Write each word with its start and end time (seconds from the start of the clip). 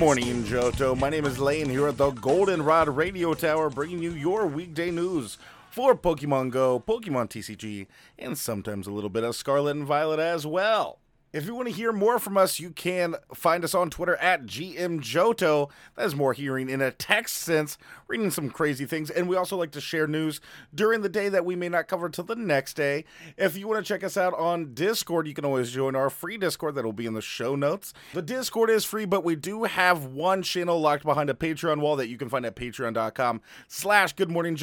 morning, 0.00 0.44
Johto. 0.44 0.98
My 0.98 1.10
name 1.10 1.26
is 1.26 1.38
Lane 1.38 1.68
here 1.68 1.86
at 1.86 1.98
the 1.98 2.10
Goldenrod 2.10 2.88
Radio 2.88 3.34
Tower, 3.34 3.68
bringing 3.68 4.02
you 4.02 4.12
your 4.12 4.46
weekday 4.46 4.90
news 4.90 5.36
for 5.70 5.94
Pokemon 5.94 6.52
Go, 6.52 6.80
Pokemon 6.80 7.28
TCG, 7.28 7.86
and 8.18 8.38
sometimes 8.38 8.86
a 8.86 8.90
little 8.90 9.10
bit 9.10 9.24
of 9.24 9.36
Scarlet 9.36 9.76
and 9.76 9.84
Violet 9.84 10.18
as 10.18 10.46
well. 10.46 11.00
If 11.32 11.46
you 11.46 11.54
want 11.54 11.68
to 11.68 11.74
hear 11.74 11.92
more 11.92 12.18
from 12.18 12.36
us, 12.36 12.58
you 12.58 12.70
can 12.70 13.14
find 13.32 13.62
us 13.62 13.72
on 13.72 13.88
Twitter 13.88 14.16
at 14.16 14.46
GMJohto. 14.46 15.70
That 15.94 16.06
is 16.06 16.16
more 16.16 16.32
hearing 16.32 16.68
in 16.68 16.80
a 16.80 16.90
text 16.90 17.36
sense, 17.36 17.78
reading 18.08 18.32
some 18.32 18.50
crazy 18.50 18.84
things. 18.84 19.10
And 19.10 19.28
we 19.28 19.36
also 19.36 19.56
like 19.56 19.70
to 19.72 19.80
share 19.80 20.08
news 20.08 20.40
during 20.74 21.02
the 21.02 21.08
day 21.08 21.28
that 21.28 21.44
we 21.44 21.54
may 21.54 21.68
not 21.68 21.86
cover 21.86 22.08
till 22.08 22.24
the 22.24 22.34
next 22.34 22.74
day. 22.74 23.04
If 23.36 23.56
you 23.56 23.68
want 23.68 23.84
to 23.84 23.88
check 23.88 24.02
us 24.02 24.16
out 24.16 24.34
on 24.34 24.74
Discord, 24.74 25.28
you 25.28 25.34
can 25.34 25.44
always 25.44 25.70
join 25.70 25.94
our 25.94 26.10
free 26.10 26.36
Discord 26.36 26.74
that 26.74 26.84
will 26.84 26.92
be 26.92 27.06
in 27.06 27.14
the 27.14 27.22
show 27.22 27.54
notes. 27.54 27.94
The 28.12 28.22
Discord 28.22 28.68
is 28.68 28.84
free, 28.84 29.04
but 29.04 29.22
we 29.22 29.36
do 29.36 29.62
have 29.64 30.06
one 30.06 30.42
channel 30.42 30.80
locked 30.80 31.04
behind 31.04 31.30
a 31.30 31.34
Patreon 31.34 31.80
wall 31.80 31.94
that 31.94 32.08
you 32.08 32.18
can 32.18 32.28
find 32.28 32.44
at 32.44 32.56
patreon.com 32.56 33.40
slash 33.68 34.14
good 34.14 34.30
morning. 34.30 34.56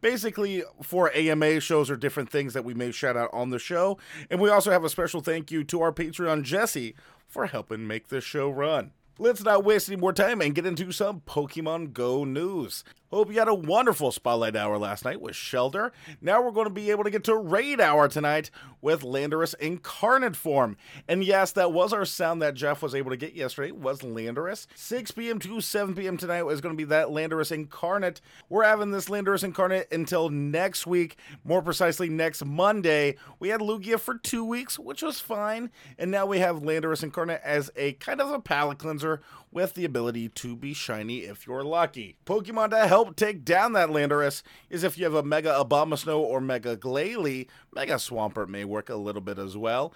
Basically 0.00 0.62
for 0.82 1.14
AMA 1.14 1.60
shows 1.60 1.90
or 1.90 1.96
different 1.96 2.30
things 2.30 2.54
that 2.54 2.64
we 2.64 2.72
may 2.72 2.90
shout 2.90 3.18
out 3.18 3.28
on 3.34 3.50
the 3.50 3.58
show. 3.58 3.98
And 4.30 4.40
we 4.40 4.48
also 4.48 4.70
have 4.70 4.82
a 4.82 4.88
special 4.88 5.20
thank 5.20 5.50
you 5.50 5.62
to 5.64 5.82
our 5.82 5.89
our 5.90 5.94
Patreon 5.94 6.44
Jesse 6.44 6.94
for 7.26 7.46
helping 7.46 7.84
make 7.84 8.08
this 8.08 8.22
show 8.22 8.48
run. 8.48 8.92
Let's 9.18 9.42
not 9.42 9.64
waste 9.64 9.88
any 9.88 10.00
more 10.00 10.12
time 10.12 10.40
and 10.40 10.54
get 10.54 10.64
into 10.64 10.92
some 10.92 11.22
Pokemon 11.22 11.92
Go 11.92 12.22
news. 12.22 12.84
Hope 13.12 13.32
you 13.32 13.40
had 13.40 13.48
a 13.48 13.54
wonderful 13.54 14.12
spotlight 14.12 14.54
hour 14.54 14.78
last 14.78 15.04
night 15.04 15.20
with 15.20 15.34
Shellder. 15.34 15.90
Now 16.20 16.40
we're 16.40 16.52
going 16.52 16.68
to 16.68 16.70
be 16.70 16.92
able 16.92 17.02
to 17.02 17.10
get 17.10 17.24
to 17.24 17.36
raid 17.36 17.80
hour 17.80 18.06
tonight 18.06 18.52
with 18.80 19.02
Landorus 19.02 19.52
incarnate 19.56 20.36
form. 20.36 20.76
And 21.08 21.24
yes, 21.24 21.50
that 21.52 21.72
was 21.72 21.92
our 21.92 22.04
sound 22.04 22.40
that 22.40 22.54
Jeff 22.54 22.82
was 22.82 22.94
able 22.94 23.10
to 23.10 23.16
get 23.16 23.34
yesterday 23.34 23.72
was 23.72 24.02
Landorus. 24.02 24.68
6 24.76 25.10
p.m. 25.10 25.40
to 25.40 25.60
7 25.60 25.96
p.m. 25.96 26.18
tonight 26.18 26.46
is 26.46 26.60
going 26.60 26.72
to 26.72 26.76
be 26.76 26.84
that 26.84 27.08
Landorus 27.08 27.50
incarnate. 27.50 28.20
We're 28.48 28.62
having 28.62 28.92
this 28.92 29.08
Landorus 29.08 29.42
incarnate 29.42 29.88
until 29.90 30.28
next 30.28 30.86
week, 30.86 31.16
more 31.42 31.62
precisely 31.62 32.08
next 32.08 32.44
Monday. 32.44 33.16
We 33.40 33.48
had 33.48 33.60
Lugia 33.60 33.98
for 33.98 34.18
two 34.18 34.44
weeks, 34.44 34.78
which 34.78 35.02
was 35.02 35.18
fine. 35.18 35.72
And 35.98 36.12
now 36.12 36.26
we 36.26 36.38
have 36.38 36.62
Landorus 36.62 37.02
incarnate 37.02 37.40
as 37.42 37.72
a 37.74 37.94
kind 37.94 38.20
of 38.20 38.30
a 38.30 38.38
palate 38.38 38.78
cleanser 38.78 39.20
with 39.50 39.74
the 39.74 39.84
ability 39.84 40.28
to 40.28 40.54
be 40.54 40.72
shiny 40.72 41.18
if 41.20 41.44
you're 41.44 41.64
lucky. 41.64 42.16
Pokemon 42.24 42.70
to 42.70 42.86
help 42.86 42.99
take 43.06 43.44
down 43.44 43.72
that 43.72 43.88
Landorus 43.88 44.42
is 44.68 44.84
if 44.84 44.96
you 44.98 45.04
have 45.04 45.14
a 45.14 45.22
Mega 45.22 45.50
Abomasnow 45.50 46.18
or 46.18 46.40
Mega 46.40 46.76
Glalie, 46.76 47.48
Mega 47.74 47.94
Swampert 47.94 48.48
may 48.48 48.64
work 48.64 48.88
a 48.88 48.96
little 48.96 49.20
bit 49.20 49.38
as 49.38 49.56
well. 49.56 49.92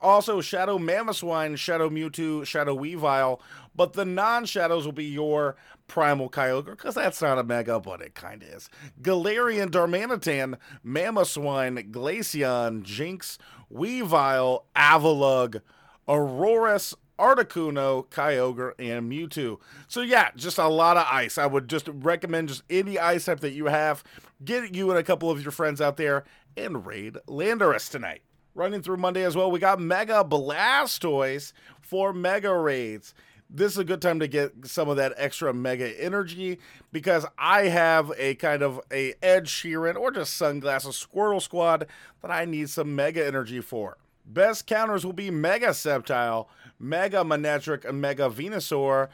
Also, 0.00 0.40
Shadow 0.40 0.78
Mamoswine, 0.78 1.56
Shadow 1.56 1.88
Mewtwo, 1.90 2.46
Shadow 2.46 2.76
Weavile, 2.76 3.40
but 3.74 3.94
the 3.94 4.04
non-shadows 4.04 4.84
will 4.84 4.92
be 4.92 5.04
your 5.04 5.56
Primal 5.86 6.30
Kyogre, 6.30 6.70
because 6.70 6.94
that's 6.94 7.20
not 7.20 7.38
a 7.38 7.44
Mega, 7.44 7.78
but 7.78 8.00
it 8.00 8.14
kind 8.14 8.42
of 8.42 8.48
is. 8.48 8.70
Galarian 9.02 9.68
Darmanitan, 9.68 10.56
Mamoswine, 10.84 11.90
Glaceon, 11.90 12.82
Jynx, 12.82 13.38
Weavile, 13.72 14.64
Avalugg, 14.74 15.60
Aurorus, 16.08 16.94
Articuno, 17.18 18.06
Kyogre, 18.08 18.72
and 18.78 19.10
Mewtwo. 19.10 19.58
So 19.88 20.00
yeah, 20.00 20.30
just 20.36 20.58
a 20.58 20.68
lot 20.68 20.96
of 20.96 21.06
ice. 21.10 21.38
I 21.38 21.46
would 21.46 21.68
just 21.68 21.88
recommend 21.92 22.48
just 22.48 22.62
any 22.68 22.98
ice 22.98 23.26
type 23.26 23.40
that 23.40 23.52
you 23.52 23.66
have. 23.66 24.02
Get 24.44 24.74
you 24.74 24.90
and 24.90 24.98
a 24.98 25.04
couple 25.04 25.30
of 25.30 25.42
your 25.42 25.52
friends 25.52 25.80
out 25.80 25.96
there 25.96 26.24
and 26.56 26.86
raid 26.86 27.16
Landorus 27.26 27.90
tonight. 27.90 28.22
Running 28.54 28.82
through 28.82 28.98
Monday 28.98 29.24
as 29.24 29.36
well, 29.36 29.50
we 29.50 29.58
got 29.58 29.80
Mega 29.80 30.24
Blastoise 30.24 31.52
for 31.80 32.12
Mega 32.12 32.56
Raids. 32.56 33.14
This 33.50 33.72
is 33.72 33.78
a 33.78 33.84
good 33.84 34.00
time 34.00 34.20
to 34.20 34.28
get 34.28 34.52
some 34.64 34.88
of 34.88 34.96
that 34.96 35.12
extra 35.16 35.52
Mega 35.52 36.00
energy 36.02 36.58
because 36.92 37.26
I 37.38 37.64
have 37.64 38.12
a 38.16 38.34
kind 38.36 38.62
of 38.62 38.80
a 38.92 39.14
Ed 39.22 39.44
Sheeran 39.44 39.96
or 39.96 40.10
just 40.10 40.34
Sunglasses 40.34 40.94
Squirtle 40.96 41.42
Squad 41.42 41.86
that 42.22 42.30
I 42.30 42.44
need 42.44 42.70
some 42.70 42.96
Mega 42.96 43.24
energy 43.24 43.60
for. 43.60 43.98
Best 44.26 44.66
counters 44.66 45.04
will 45.04 45.12
be 45.12 45.30
Mega 45.30 45.68
Sceptile, 45.68 46.46
Mega 46.78 47.18
Manectric, 47.18 47.84
and 47.84 48.00
Mega 48.00 48.28
Venusaur. 48.28 49.08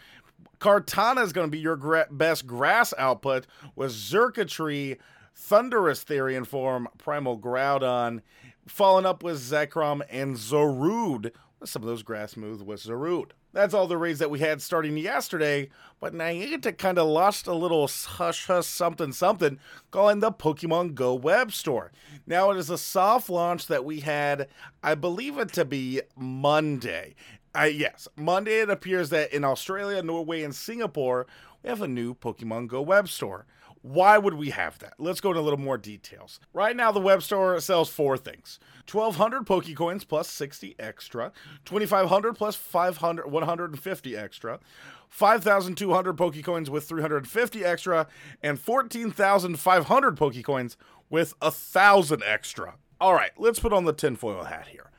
Kartana 0.60 1.22
is 1.24 1.32
going 1.32 1.46
to 1.46 1.50
be 1.50 1.58
your 1.58 1.76
gra- 1.76 2.08
best 2.10 2.46
grass 2.46 2.92
output 2.98 3.46
with 3.74 3.92
Xurkitree, 3.92 4.98
Thundurus 5.34 6.04
Therian 6.04 6.46
form, 6.46 6.88
Primal 6.98 7.38
Groudon, 7.38 8.20
following 8.66 9.06
up 9.06 9.22
with 9.22 9.38
Zekrom 9.38 10.02
and 10.10 10.36
Zarude. 10.36 11.32
Some 11.64 11.82
of 11.82 11.88
those 11.88 12.02
grass 12.02 12.36
moves 12.36 12.62
with 12.62 12.82
Zarude. 12.82 13.32
That's 13.52 13.74
all 13.74 13.88
the 13.88 13.96
raids 13.96 14.20
that 14.20 14.30
we 14.30 14.38
had 14.38 14.62
starting 14.62 14.96
yesterday, 14.96 15.70
but 15.98 16.14
Niantic 16.14 16.78
kind 16.78 16.98
of 16.98 17.08
lost 17.08 17.48
a 17.48 17.52
little 17.52 17.88
hush 17.88 18.46
hush 18.46 18.66
something 18.66 19.12
something 19.12 19.58
calling 19.90 20.20
the 20.20 20.30
Pokemon 20.30 20.94
Go 20.94 21.14
web 21.14 21.52
store. 21.52 21.90
Now 22.26 22.50
it 22.50 22.58
is 22.58 22.70
a 22.70 22.78
soft 22.78 23.28
launch 23.28 23.66
that 23.66 23.84
we 23.84 24.00
had, 24.00 24.46
I 24.84 24.94
believe 24.94 25.36
it 25.36 25.52
to 25.54 25.64
be 25.64 26.00
Monday. 26.16 27.16
Uh, 27.56 27.62
yes, 27.62 28.06
Monday 28.16 28.60
it 28.60 28.70
appears 28.70 29.10
that 29.10 29.32
in 29.32 29.44
Australia, 29.44 30.02
Norway, 30.02 30.42
and 30.42 30.54
Singapore, 30.54 31.26
we 31.62 31.68
have 31.68 31.82
a 31.82 31.88
new 31.88 32.14
Pokemon 32.14 32.68
Go 32.68 32.80
web 32.80 33.08
store. 33.08 33.44
Why 33.82 34.18
would 34.18 34.34
we 34.34 34.50
have 34.50 34.78
that? 34.80 34.94
Let's 34.98 35.20
go 35.20 35.30
into 35.30 35.40
a 35.40 35.42
little 35.42 35.58
more 35.58 35.78
details. 35.78 36.38
Right 36.52 36.76
now, 36.76 36.92
the 36.92 37.00
web 37.00 37.22
store 37.22 37.58
sells 37.60 37.88
four 37.88 38.16
things 38.18 38.60
1200 38.90 39.46
Pokecoins 39.46 40.06
plus 40.06 40.28
60 40.28 40.76
extra, 40.78 41.32
2500 41.64 42.34
plus 42.34 42.56
500, 42.56 43.26
150 43.30 44.16
extra, 44.16 44.60
5200 45.08 46.16
Pokecoins 46.16 46.68
with 46.68 46.84
350 46.84 47.64
extra, 47.64 48.06
and 48.42 48.60
14,500 48.60 50.16
Pokecoins 50.16 50.76
with 51.08 51.34
1,000 51.40 52.22
extra. 52.22 52.74
All 53.00 53.14
right, 53.14 53.32
let's 53.38 53.58
put 53.58 53.72
on 53.72 53.86
the 53.86 53.94
tinfoil 53.94 54.44
hat 54.44 54.68
here. 54.68 54.89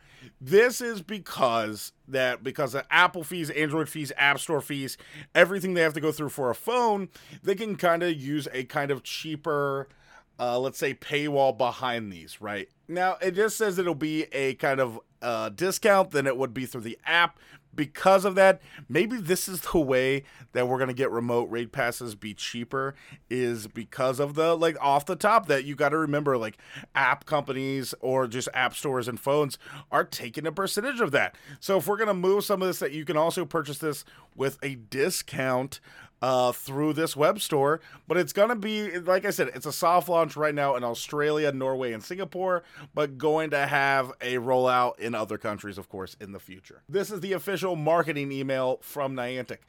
This 0.43 0.81
is 0.81 1.03
because 1.03 1.91
that 2.07 2.43
because 2.43 2.73
of 2.73 2.83
Apple 2.89 3.23
fees, 3.23 3.51
Android 3.51 3.87
fees, 3.87 4.11
App 4.17 4.39
Store 4.39 4.59
fees, 4.59 4.97
everything 5.35 5.75
they 5.75 5.81
have 5.81 5.93
to 5.93 6.01
go 6.01 6.11
through 6.11 6.29
for 6.29 6.49
a 6.49 6.55
phone, 6.55 7.09
they 7.43 7.53
can 7.53 7.75
kind 7.75 8.01
of 8.01 8.19
use 8.19 8.47
a 8.51 8.63
kind 8.63 8.89
of 8.89 9.03
cheaper, 9.03 9.87
uh, 10.39 10.57
let's 10.57 10.79
say, 10.79 10.95
paywall 10.95 11.55
behind 11.55 12.11
these. 12.11 12.41
Right 12.41 12.69
now, 12.87 13.17
it 13.21 13.35
just 13.35 13.55
says 13.55 13.77
it'll 13.77 13.93
be 13.93 14.23
a 14.31 14.55
kind 14.55 14.79
of 14.79 14.99
uh, 15.21 15.49
discount 15.49 16.09
than 16.09 16.25
it 16.25 16.35
would 16.35 16.55
be 16.55 16.65
through 16.65 16.81
the 16.81 16.97
app, 17.05 17.37
because 17.73 18.25
of 18.25 18.35
that, 18.35 18.61
maybe 18.89 19.17
this 19.17 19.47
is 19.47 19.61
the 19.61 19.79
way 19.79 20.23
that 20.53 20.67
we're 20.67 20.79
gonna 20.79 20.93
get 20.93 21.11
remote 21.11 21.49
raid 21.49 21.71
passes 21.71 22.15
be 22.15 22.33
cheaper 22.33 22.95
is 23.29 23.67
because 23.67 24.19
of 24.19 24.35
the 24.35 24.55
like 24.55 24.77
off 24.81 25.05
the 25.05 25.15
top 25.15 25.47
that 25.47 25.65
you 25.65 25.75
got 25.75 25.89
to 25.89 25.97
remember 25.97 26.37
like 26.37 26.57
app 26.95 27.25
companies 27.25 27.93
or 27.99 28.27
just 28.27 28.49
app 28.53 28.75
stores 28.75 29.07
and 29.07 29.19
phones 29.19 29.57
are 29.91 30.03
taking 30.03 30.45
a 30.45 30.51
percentage 30.51 30.99
of 30.99 31.11
that. 31.11 31.35
So 31.59 31.77
if 31.77 31.87
we're 31.87 31.97
gonna 31.97 32.13
move 32.13 32.43
some 32.43 32.61
of 32.61 32.67
this, 32.67 32.79
that 32.79 32.91
you 32.91 33.05
can 33.05 33.17
also 33.17 33.45
purchase 33.45 33.77
this 33.77 34.05
with 34.35 34.57
a 34.63 34.75
discount 34.75 35.79
uh, 36.21 36.51
through 36.51 36.93
this 36.93 37.15
web 37.15 37.39
store. 37.39 37.81
But 38.07 38.17
it's 38.17 38.33
going 38.33 38.49
to 38.49 38.55
be, 38.55 38.99
like 38.99 39.25
I 39.25 39.31
said, 39.31 39.49
it's 39.55 39.65
a 39.65 39.71
soft 39.71 40.09
launch 40.09 40.35
right 40.35 40.53
now 40.53 40.75
in 40.75 40.83
Australia, 40.83 41.51
Norway, 41.51 41.93
and 41.93 42.03
Singapore, 42.03 42.63
but 42.93 43.17
going 43.17 43.49
to 43.51 43.65
have 43.65 44.11
a 44.21 44.35
rollout 44.35 44.99
in 44.99 45.15
other 45.15 45.37
countries, 45.37 45.77
of 45.77 45.89
course, 45.89 46.15
in 46.19 46.31
the 46.31 46.39
future. 46.39 46.83
This 46.87 47.11
is 47.11 47.21
the 47.21 47.33
official 47.33 47.60
marketing 47.63 48.31
email 48.31 48.79
from 48.81 49.15
Niantic. 49.15 49.59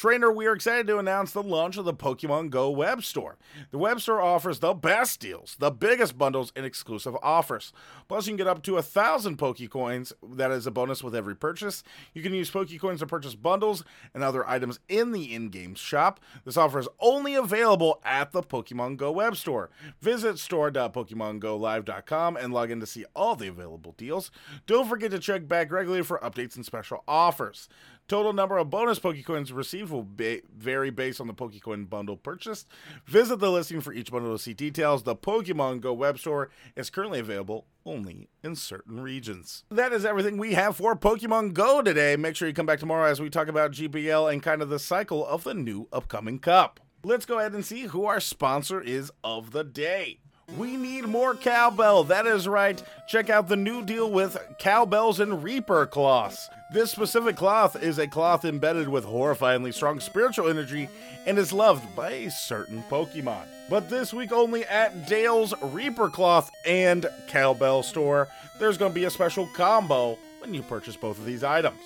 Trainer, 0.00 0.32
we 0.32 0.46
are 0.46 0.54
excited 0.54 0.86
to 0.86 0.96
announce 0.96 1.32
the 1.32 1.42
launch 1.42 1.76
of 1.76 1.84
the 1.84 1.92
Pokemon 1.92 2.48
Go 2.48 2.70
web 2.70 3.04
store. 3.04 3.36
The 3.70 3.76
web 3.76 4.00
store 4.00 4.22
offers 4.22 4.60
the 4.60 4.72
best 4.72 5.20
deals, 5.20 5.56
the 5.58 5.70
biggest 5.70 6.16
bundles, 6.16 6.54
and 6.56 6.64
exclusive 6.64 7.14
offers. 7.22 7.70
Plus, 8.08 8.26
you 8.26 8.30
can 8.30 8.38
get 8.38 8.46
up 8.46 8.62
to 8.62 8.78
a 8.78 8.82
thousand 8.82 9.36
Pokecoins. 9.36 10.14
That 10.22 10.52
is 10.52 10.66
a 10.66 10.70
bonus 10.70 11.04
with 11.04 11.14
every 11.14 11.36
purchase. 11.36 11.82
You 12.14 12.22
can 12.22 12.32
use 12.32 12.50
Pokecoins 12.50 13.00
to 13.00 13.06
purchase 13.06 13.34
bundles 13.34 13.84
and 14.14 14.24
other 14.24 14.48
items 14.48 14.80
in 14.88 15.12
the 15.12 15.34
in-game 15.34 15.74
shop. 15.74 16.18
This 16.46 16.56
offer 16.56 16.78
is 16.78 16.88
only 16.98 17.34
available 17.34 18.00
at 18.02 18.32
the 18.32 18.42
Pokemon 18.42 18.96
Go 18.96 19.12
web 19.12 19.36
store. 19.36 19.68
Visit 20.00 20.38
store.pokemongolive.com 20.38 22.38
and 22.38 22.54
log 22.54 22.70
in 22.70 22.80
to 22.80 22.86
see 22.86 23.04
all 23.14 23.36
the 23.36 23.48
available 23.48 23.94
deals. 23.98 24.30
Don't 24.66 24.88
forget 24.88 25.10
to 25.10 25.18
check 25.18 25.46
back 25.46 25.70
regularly 25.70 26.02
for 26.02 26.18
updates 26.20 26.56
and 26.56 26.64
special 26.64 27.04
offers. 27.06 27.68
Total 28.08 28.32
number 28.32 28.56
of 28.58 28.70
bonus 28.70 28.98
Pokecoins 28.98 29.54
received 29.54 29.89
will 29.90 30.06
ba- 30.08 30.40
vary 30.56 30.90
based 30.90 31.20
on 31.20 31.26
the 31.26 31.34
Pokecoin 31.34 31.88
bundle 31.88 32.16
purchased. 32.16 32.68
Visit 33.06 33.38
the 33.38 33.50
listing 33.50 33.80
for 33.80 33.92
each 33.92 34.10
bundle 34.10 34.36
to 34.36 34.42
see 34.42 34.54
details. 34.54 35.02
The 35.02 35.16
Pokemon 35.16 35.80
Go 35.80 35.92
web 35.92 36.18
store 36.18 36.50
is 36.76 36.90
currently 36.90 37.18
available 37.20 37.66
only 37.84 38.28
in 38.42 38.56
certain 38.56 39.00
regions. 39.00 39.64
That 39.70 39.92
is 39.92 40.04
everything 40.04 40.36
we 40.36 40.54
have 40.54 40.76
for 40.76 40.94
Pokemon 40.94 41.54
Go 41.54 41.82
today. 41.82 42.16
Make 42.16 42.36
sure 42.36 42.48
you 42.48 42.54
come 42.54 42.66
back 42.66 42.78
tomorrow 42.80 43.10
as 43.10 43.20
we 43.20 43.30
talk 43.30 43.48
about 43.48 43.72
GBL 43.72 44.32
and 44.32 44.42
kind 44.42 44.62
of 44.62 44.68
the 44.68 44.78
cycle 44.78 45.26
of 45.26 45.44
the 45.44 45.54
new 45.54 45.88
upcoming 45.92 46.38
cup. 46.38 46.80
Let's 47.02 47.24
go 47.26 47.38
ahead 47.38 47.54
and 47.54 47.64
see 47.64 47.82
who 47.82 48.04
our 48.04 48.20
sponsor 48.20 48.80
is 48.80 49.10
of 49.24 49.52
the 49.52 49.64
day. 49.64 50.20
We 50.56 50.76
need 50.76 51.04
more 51.06 51.34
cowbell. 51.34 52.04
That 52.04 52.26
is 52.26 52.48
right. 52.48 52.82
Check 53.06 53.30
out 53.30 53.48
the 53.48 53.56
new 53.56 53.82
deal 53.84 54.10
with 54.10 54.36
cowbells 54.58 55.20
and 55.20 55.42
reaper 55.42 55.86
cloths. 55.86 56.50
This 56.72 56.90
specific 56.90 57.36
cloth 57.36 57.80
is 57.80 57.98
a 57.98 58.06
cloth 58.06 58.44
embedded 58.44 58.88
with 58.88 59.04
horrifyingly 59.04 59.74
strong 59.74 60.00
spiritual 60.00 60.48
energy 60.48 60.88
and 61.26 61.38
is 61.38 61.52
loved 61.52 61.94
by 61.96 62.10
a 62.10 62.30
certain 62.30 62.82
Pokemon. 62.90 63.44
But 63.68 63.88
this 63.88 64.12
week 64.12 64.32
only 64.32 64.64
at 64.64 65.06
Dale's 65.06 65.54
Reaper 65.62 66.08
Cloth 66.08 66.50
and 66.66 67.06
Cowbell 67.28 67.82
store, 67.82 68.28
there's 68.58 68.78
going 68.78 68.92
to 68.92 68.94
be 68.94 69.04
a 69.04 69.10
special 69.10 69.46
combo 69.48 70.18
when 70.40 70.54
you 70.54 70.62
purchase 70.62 70.96
both 70.96 71.18
of 71.18 71.24
these 71.24 71.44
items. 71.44 71.80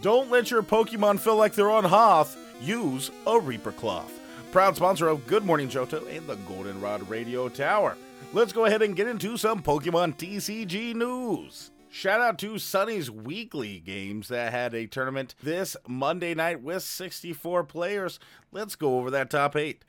Don't 0.00 0.30
let 0.30 0.50
your 0.50 0.62
Pokemon 0.62 1.20
feel 1.20 1.36
like 1.36 1.54
they're 1.54 1.70
on 1.70 1.84
Hoth. 1.84 2.36
Use 2.60 3.10
a 3.26 3.38
Reaper 3.38 3.72
Cloth. 3.72 4.12
Proud 4.52 4.76
sponsor 4.76 5.08
of 5.08 5.26
Good 5.26 5.44
Morning 5.44 5.68
Johto 5.68 6.08
and 6.16 6.26
the 6.26 6.36
Goldenrod 6.36 7.08
Radio 7.08 7.48
Tower. 7.48 7.96
Let's 8.32 8.52
go 8.52 8.64
ahead 8.64 8.82
and 8.82 8.96
get 8.96 9.06
into 9.06 9.36
some 9.36 9.62
Pokemon 9.62 10.16
TCG 10.16 10.94
news. 10.94 11.70
Shout 11.88 12.20
out 12.20 12.38
to 12.40 12.58
Sunny's 12.58 13.08
Weekly 13.08 13.78
Games 13.78 14.26
that 14.28 14.52
had 14.52 14.74
a 14.74 14.86
tournament 14.88 15.36
this 15.40 15.76
Monday 15.86 16.34
night 16.34 16.60
with 16.60 16.82
64 16.82 17.62
players. 17.64 18.18
Let's 18.50 18.74
go 18.74 18.98
over 18.98 19.10
that 19.12 19.30
top 19.30 19.54
eight. 19.54 19.84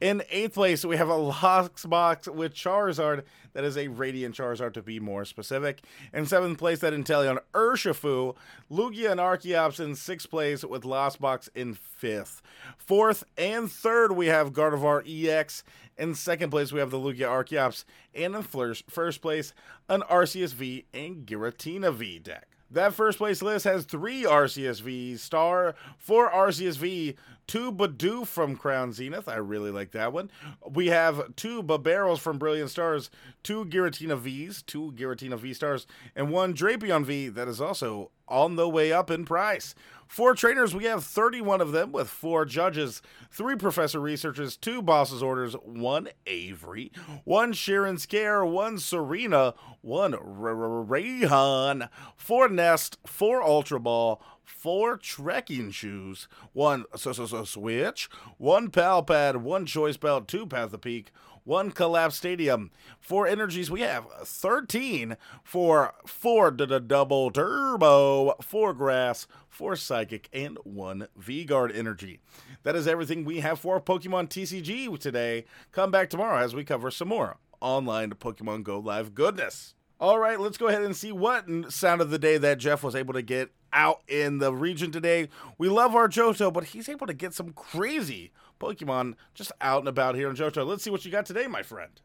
In 0.00 0.22
eighth 0.30 0.54
place, 0.54 0.84
we 0.84 0.96
have 0.96 1.08
a 1.08 1.16
Lost 1.16 1.90
Box 1.90 2.28
with 2.28 2.54
Charizard. 2.54 3.24
That 3.52 3.64
is 3.64 3.76
a 3.76 3.88
Radiant 3.88 4.36
Charizard 4.36 4.74
to 4.74 4.82
be 4.82 5.00
more 5.00 5.24
specific. 5.24 5.82
In 6.12 6.24
seventh 6.24 6.56
place, 6.58 6.78
that 6.80 6.92
Inteleon 6.92 7.38
Urshifu. 7.52 8.36
Lugia 8.70 9.10
and 9.10 9.18
Archeops 9.18 9.80
in 9.80 9.96
sixth 9.96 10.30
place 10.30 10.64
with 10.64 10.84
Lost 10.84 11.20
Box 11.20 11.50
in 11.52 11.74
fifth. 11.74 12.42
Fourth 12.76 13.24
and 13.36 13.70
third, 13.70 14.12
we 14.12 14.26
have 14.26 14.52
Gardevoir 14.52 15.02
EX. 15.04 15.64
In 15.96 16.14
second 16.14 16.50
place, 16.50 16.70
we 16.70 16.78
have 16.78 16.92
the 16.92 16.98
Lugia 16.98 17.26
Archeops. 17.26 17.84
And 18.14 18.36
in 18.36 18.42
first 18.42 19.20
place, 19.20 19.52
an 19.88 20.02
Arceus 20.02 20.54
V 20.54 20.84
and 20.94 21.26
Giratina 21.26 21.92
V 21.92 22.20
deck. 22.20 22.46
That 22.70 22.92
first 22.92 23.18
place 23.18 23.40
list 23.40 23.64
has 23.64 23.84
three 23.84 24.24
Arceus 24.24 24.80
V 24.82 25.16
star, 25.16 25.74
four 25.96 26.30
Arceus 26.30 26.76
V, 26.76 27.16
two 27.46 27.72
Bidoof 27.72 28.26
from 28.26 28.56
Crown 28.56 28.92
Zenith. 28.92 29.26
I 29.26 29.36
really 29.36 29.70
like 29.70 29.92
that 29.92 30.12
one. 30.12 30.30
We 30.70 30.88
have 30.88 31.34
two 31.34 31.62
Bibarels 31.62 32.18
from 32.18 32.38
Brilliant 32.38 32.70
Stars, 32.70 33.10
two 33.42 33.64
Giratina 33.64 34.18
Vs, 34.18 34.62
two 34.62 34.92
Giratina 34.92 35.38
V 35.38 35.54
stars, 35.54 35.86
and 36.14 36.30
one 36.30 36.52
Drapion 36.52 37.04
V 37.04 37.28
that 37.28 37.48
is 37.48 37.60
also 37.60 38.10
on 38.28 38.56
the 38.56 38.68
way 38.68 38.92
up 38.92 39.10
in 39.10 39.24
price. 39.24 39.74
Four 40.08 40.34
trainers, 40.34 40.74
we 40.74 40.84
have 40.84 41.04
31 41.04 41.60
of 41.60 41.72
them 41.72 41.92
with 41.92 42.08
four 42.08 42.46
judges, 42.46 43.02
three 43.30 43.56
professor 43.56 44.00
researchers, 44.00 44.56
two 44.56 44.80
bosses 44.80 45.22
orders, 45.22 45.52
one 45.62 46.08
Avery, 46.26 46.90
one 47.24 47.52
Cheren's 47.52 48.06
Care, 48.06 48.42
one 48.42 48.78
Serena, 48.78 49.52
one 49.82 50.12
Raihan, 50.12 51.90
four 52.16 52.48
Nest, 52.48 52.96
four 53.06 53.42
Ultra 53.42 53.78
Ball, 53.80 54.22
four 54.42 54.96
trekking 54.96 55.70
shoes, 55.70 56.26
one 56.54 56.86
switch, 56.96 58.08
one 58.38 58.70
pal 58.70 59.02
pad, 59.02 59.36
one 59.36 59.66
choice 59.66 59.98
belt, 59.98 60.26
two 60.26 60.46
Path 60.46 60.72
of 60.72 60.80
Peak, 60.80 61.10
one 61.48 61.70
collapse 61.70 62.14
stadium. 62.14 62.70
Four 63.00 63.26
energies, 63.26 63.70
we 63.70 63.80
have 63.80 64.04
13 64.22 65.16
for 65.42 65.94
four 66.06 66.50
double 66.50 67.30
turbo, 67.30 68.34
four 68.42 68.74
grass, 68.74 69.26
four 69.48 69.74
psychic, 69.74 70.28
and 70.30 70.58
one 70.62 71.08
V 71.16 71.46
Guard 71.46 71.72
energy. 71.72 72.20
That 72.64 72.76
is 72.76 72.86
everything 72.86 73.24
we 73.24 73.40
have 73.40 73.58
for 73.58 73.80
Pokemon 73.80 74.28
TCG 74.28 74.98
today. 74.98 75.46
Come 75.72 75.90
back 75.90 76.10
tomorrow 76.10 76.44
as 76.44 76.54
we 76.54 76.64
cover 76.64 76.90
some 76.90 77.08
more 77.08 77.38
online 77.62 78.10
Pokemon 78.10 78.62
Go 78.62 78.78
Live 78.78 79.14
goodness. 79.14 79.74
All 79.98 80.18
right, 80.18 80.38
let's 80.38 80.58
go 80.58 80.68
ahead 80.68 80.82
and 80.82 80.94
see 80.94 81.12
what 81.12 81.72
sound 81.72 82.02
of 82.02 82.10
the 82.10 82.18
day 82.18 82.36
that 82.36 82.58
Jeff 82.58 82.84
was 82.84 82.94
able 82.94 83.14
to 83.14 83.22
get 83.22 83.50
out 83.72 84.02
in 84.08 84.38
the 84.38 84.52
region 84.52 84.90
today. 84.90 85.28
We 85.56 85.68
love 85.68 85.94
our 85.94 86.08
Johto, 86.08 86.52
but 86.52 86.64
he's 86.64 86.88
able 86.88 87.06
to 87.06 87.14
get 87.14 87.34
some 87.34 87.52
crazy 87.52 88.32
Pokemon 88.60 89.14
just 89.34 89.52
out 89.60 89.80
and 89.80 89.88
about 89.88 90.14
here 90.14 90.28
in 90.28 90.36
Johto. 90.36 90.66
Let's 90.66 90.82
see 90.82 90.90
what 90.90 91.04
you 91.04 91.10
got 91.10 91.26
today, 91.26 91.46
my 91.46 91.62
friend. 91.62 92.00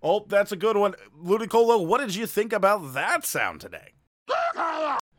Oh, 0.00 0.24
that's 0.28 0.52
a 0.52 0.56
good 0.56 0.76
one. 0.76 0.94
Ludicolo, 1.20 1.84
what 1.84 2.00
did 2.00 2.14
you 2.14 2.26
think 2.26 2.52
about 2.52 2.94
that 2.94 3.24
sound 3.24 3.60
today? 3.60 3.94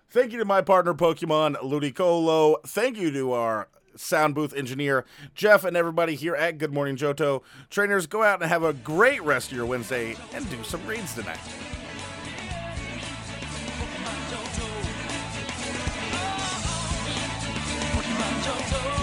Thank 0.09 0.31
you 0.31 0.39
to 0.39 0.45
my 0.45 0.61
partner 0.61 0.93
Pokemon 0.93 1.57
Ludicolo. 1.57 2.55
Thank 2.65 2.97
you 2.97 3.11
to 3.11 3.33
our 3.33 3.67
sound 3.95 4.35
booth 4.35 4.53
engineer, 4.53 5.05
Jeff, 5.35 5.65
and 5.65 5.75
everybody 5.75 6.15
here 6.15 6.35
at 6.35 6.57
Good 6.57 6.73
Morning 6.73 6.95
Johto. 6.95 7.43
Trainers, 7.69 8.07
go 8.07 8.23
out 8.23 8.41
and 8.41 8.49
have 8.49 8.63
a 8.63 8.73
great 8.73 9.21
rest 9.23 9.51
of 9.51 9.57
your 9.57 9.65
Wednesday 9.65 10.15
and 10.33 10.49
do 10.49 10.63
some 10.63 10.85
reads 10.87 11.13
tonight. 11.13 11.37
만져도 18.19 18.98